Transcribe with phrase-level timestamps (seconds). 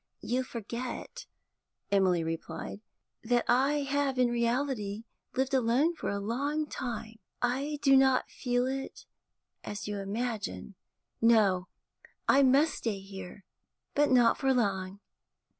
[0.21, 1.27] 'You forget,'
[1.91, 2.81] Emily replied,
[3.23, 5.03] 'that I have in reality
[5.35, 9.05] lived alone for a long time; I do not feel it
[9.63, 10.73] as you imagine.
[11.21, 11.67] No,
[12.27, 13.43] I must stay here,
[13.93, 15.01] but not for long.